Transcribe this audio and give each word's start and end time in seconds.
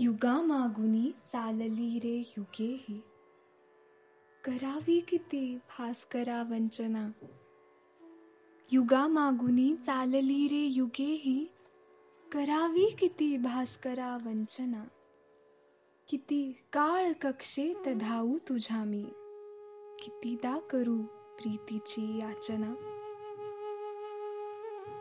युगा 0.00 0.42
मागुनी 0.42 1.12
चालली 1.32 1.98
रे 1.98 2.32
युगेही 2.38 3.00
करावी 4.44 5.00
किती 5.00 5.56
भास्करा 5.56 6.42
वंचना. 6.42 7.08
युगा 8.72 9.06
मागुनी 9.06 9.76
चालली 9.76 10.48
रे 10.48 10.66
युगेही 10.66 11.46
करावी 12.32 12.88
किती 12.98 13.36
भास्करा 13.36 14.16
वंचना. 14.16 14.84
किती 16.08 16.52
काळ 16.72 17.12
कक्षेत 17.22 17.88
धावू 17.88 18.38
तुझ्या 18.48 18.84
मी. 18.84 19.04
कितीदा 20.02 20.58
करू 20.58 21.02
प्रीतीची 21.38 22.18
याचना. 22.18 22.74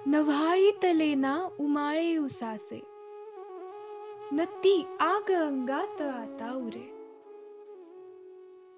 नव्हाळी 0.05 0.71
तलेना 0.71 1.48
उमाळे 1.59 2.18
उसासे. 2.18 2.96
नती 4.32 4.86
आग 5.00 5.32
अंगात 5.32 6.02
आता 6.02 6.54
उरे. 6.54 6.89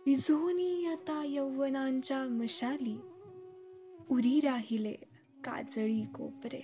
विझोनी 0.06 0.86
आता 0.86 1.24
यौवनांच्या 1.26 2.24
मशाली 2.24 2.98
उरी 4.12 4.40
राहिले 4.40 4.94
काजळी 5.44 6.02
कोपरे. 6.02 6.60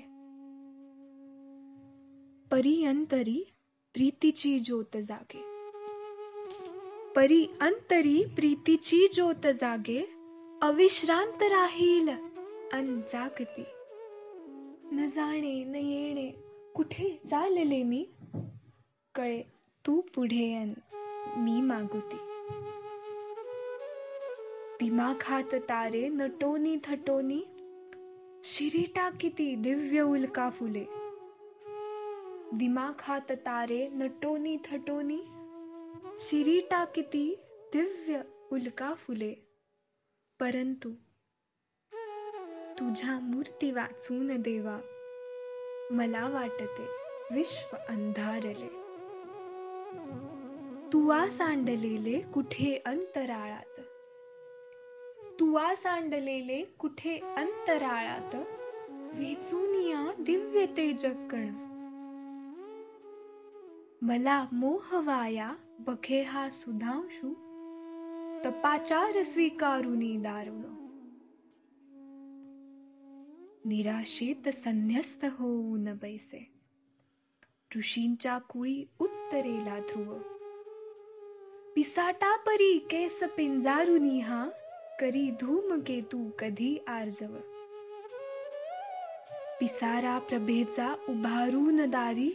परी 2.52 2.86
अंतरी 2.86 3.54
प्रीतीची 3.94 4.60
ज्योत 4.60 4.98
जागे. 5.08 5.42
परी 7.16 7.46
अंतरी 7.62 8.24
प्रीतीची 8.36 9.08
ज्योत 9.14 9.48
जागे 9.62 10.10
अविश्रांत 10.62 11.44
राहील 11.44 12.10
अन 12.74 13.02
जागती 13.14 13.64
न 14.92 15.08
जाणे 15.16 15.64
न 15.64 15.76
येणे 15.76 16.32
कुठे 16.76 17.20
चालले 17.30 17.84
मी? 17.84 18.06
कळे 19.16 19.42
तू 19.88 20.02
पुढे 20.02 20.54
अन 20.56 20.74
मी 21.38 21.62
मागुती. 21.62 22.16
दिमाखात 24.80 25.56
तारे 25.56 26.10
नटोनी 26.10 26.78
थटोनी 26.84 27.44
शिरीटा 28.44 29.10
किती 29.10 29.56
दिव्य 29.56 30.02
उल्का 30.02 30.50
फुले. 30.50 30.86
दिमाखात 32.54 33.32
तारे 33.32 33.88
नटोनी 33.88 34.58
थटोनी 34.58 35.18
शिरीटा 36.18 36.86
किती 36.86 37.36
दिव्य 37.74 38.22
उल्का 38.52 38.94
फुले. 38.94 39.34
परंतु 40.40 40.90
तुझ्या 42.80 43.20
मूर्ती 43.20 43.72
वाचून 43.72 44.42
देवा 44.42 44.80
मला 45.92 46.30
वाटते 46.30 46.88
विश्व 47.36 47.78
अंधारले. 47.90 48.85
तुवा 50.94 51.30
सांडलेले 51.30 52.22
कुठे 52.22 52.82
अंतराळात? 52.86 53.82
तुवा 55.40 55.76
सांडलेले 55.76 56.66
कुठे 56.66 57.18
अंतराळात? 57.38 58.36
वेचूनिया 59.16 60.14
दिव्य 60.20 60.66
तेजकण 60.66 61.66
मला 64.02 64.46
मोहवाया 64.52 65.54
बघे 65.80 66.22
हा 66.22 66.50
सुधांशू. 66.50 67.34
तपाचार 68.46 69.24
स्वीकारुनी 69.24 70.18
दारुण. 70.18 70.62
निराशेत 73.66 74.50
संन्यस्त 74.50 75.26
होऊन 75.26 75.94
बैसे. 75.94 76.55
ऋषींच्या 77.78 78.38
कुळी 78.38 78.86
उत्तरेला 79.00 79.80
ध्रुव. 79.80 80.18
पिसाटा 81.76 82.36
परी 82.36 82.78
केस 82.78 83.20
पिंजारुनी 83.24 84.20
हा 84.20 84.50
करी 85.00 85.32
धूमकेतू 85.32 86.30
कधी 86.40 86.78
आर्जव. 86.88 87.38
पिसारा 89.60 90.20
प्रभेचा 90.20 90.96
उभारून 91.10 91.90
दारी 91.90 92.30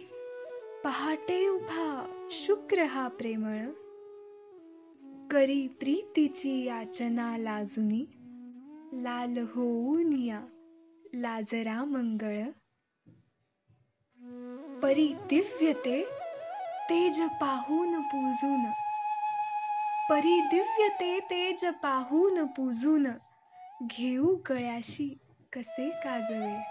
पहाटे 0.85 1.49
उभा 1.49 2.27
शुक्र 2.31 2.83
हा 2.83 3.09
प्रेमळ. 3.09 3.67
करी 5.31 5.69
प्रीतीची 5.69 6.65
याचना 6.65 7.39
लाजुनी 7.39 8.05
लाल 8.93 9.39
होऊनिया 9.39 10.41
लाजरा 11.15 11.85
मंगळ. 11.85 12.43
परी 14.83 15.15
दिव्यते 15.31 16.05
तेज 16.91 17.23
पाहून 17.23 18.01
पूजून. 18.01 18.65
परी 20.11 20.41
दिव्यते 20.41 21.21
तेज 21.21 21.65
पाहून 21.65 22.47
पूजून. 22.47 23.07
घेऊ 23.83 24.37
गळ्याशी 24.51 25.19
कसे 25.53 25.91
काजवे 25.91 26.63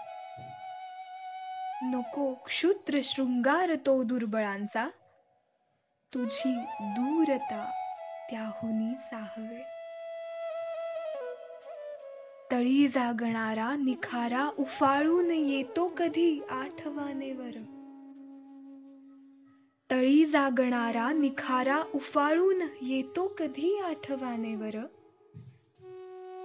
नको 1.82 2.34
क्षुद्र 2.34 2.98
शृंगार 3.04 3.74
तो 3.74 4.02
दुर्बळांचा. 4.02 4.88
तुझी 6.14 6.54
दूरता 6.80 7.70
त्याहुनी 8.30 8.94
साहवे. 8.94 9.62
तळी 12.50 12.88
जागणारा 12.88 13.76
निखारा 13.76 14.50
उफाळून 14.58 15.30
येतो 15.30 15.88
कधी 15.88 16.40
आठवानेवर. 16.50 17.79
तळी 19.90 20.26
जागणारा 20.26 21.12
निखारा 21.12 21.82
उफाळून 21.94 22.62
येतो 22.82 23.34
कधी 23.38 23.78
आठवाने 23.78 24.56
वर 24.56 24.86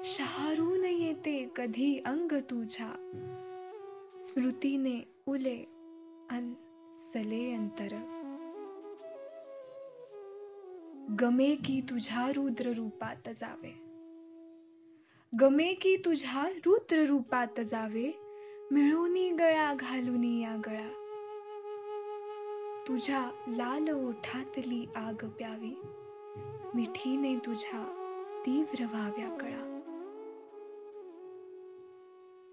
शहारून 0.04 0.86
येते 0.86 1.52
कधी 1.56 2.02
अंग 2.06 2.32
तुझ्या? 2.32 2.92
स्मृतीने 4.26 5.14
उले 5.26 5.58
अन 6.30 6.54
सले 7.14 7.54
अंतर. 7.54 7.88
गमे 11.22 11.56
की 11.56 11.82
तुझ्या 11.82 12.30
रुद्र 12.30 12.66
रूपात 12.66 13.30
जावे. 13.30 13.74
गमे 15.40 15.74
की 15.74 15.96
तुझ्या 15.96 16.50
रुद्र 16.66 17.06
रूपात 17.06 17.60
जावे. 17.60 18.12
मिळूनी 18.72 19.30
गळा 19.30 19.74
घालूनी 19.74 20.42
या 20.42 20.56
गळा. 20.66 21.05
तुझ्या 22.88 23.32
लाल 23.48 23.90
ओठातली 23.90 24.86
आग 24.96 25.26
प्यावी. 25.30 25.74
मिठीने 26.74 27.36
तुझ्या 27.36 27.84
तीव्र 28.46 28.86
व्हाव्या 28.86 29.30
कळा. 29.38 29.72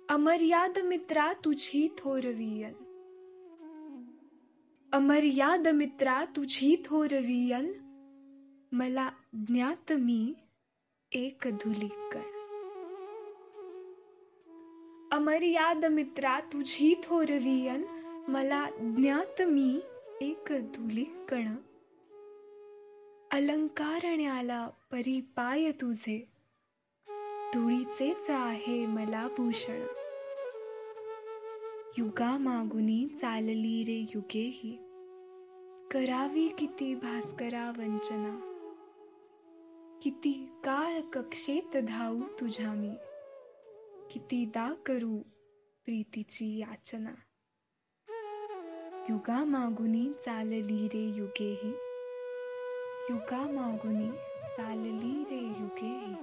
अमर्याद 0.08 0.78
मित्रा 0.78 1.32
तुझी 1.32 1.88
थोरवियन 1.98 2.72
अमर्याद 4.92 5.68
मित्रा 5.68 6.24
तुझी 6.24 6.82
थोरवियन 6.86 7.72
मला 8.72 9.10
ज्ञात 9.32 9.92
मी 9.92 10.34
एक 11.12 11.48
धुलिकण 11.52 12.20
अमर्याद 15.12 15.84
मित्रा 15.84 16.40
तुझी 16.40 16.94
थोरवियन 17.04 17.84
मला 18.28 18.66
ज्ञात 18.80 19.42
मी 19.42 19.80
एक 20.22 20.52
धुलिकण 20.52 21.56
अलंकारण्याला 23.32 24.68
परिपाय 24.68 25.72
तुझे. 25.72 26.28
धुळीचेच 27.54 28.30
आहे 28.30 28.86
मला 28.86 29.28
भूषण. 29.28 29.86
युगा 31.98 32.36
मागुनी 32.38 33.08
चालली 33.20 33.84
रे 33.84 34.06
युगेही. 34.14 34.76
करावी 35.90 36.48
किती 36.48 36.94
भास्करा 36.94 37.72
वंचना. 37.78 38.38
किती 40.02 40.48
काळ 40.64 41.00
कक्षेत 41.00 41.76
धावू 41.76 42.20
तुझ्या 42.40 42.72
मी. 42.72 42.94
कितीदा 44.10 44.74
करू 44.86 45.18
प्रीतीची 45.84 46.58
याचना. 46.58 47.14
युगा 49.08 49.44
मागुनी 49.44 50.02
चालली 50.24 50.86
रे 50.88 51.00
युगेही 51.16 51.70
युगा 53.08 53.40
मागुनी 53.48 54.10
चालली 54.58 55.12
रे 55.30 55.40
युगेही 55.60 56.14